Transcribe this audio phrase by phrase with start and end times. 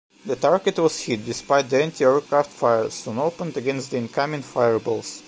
[0.25, 5.19] The target was hit, despite the anti-aircraft fire soon opened against the incoming 'fireballs'.